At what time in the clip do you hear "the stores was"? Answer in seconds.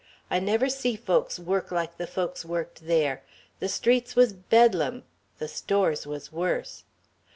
5.37-6.31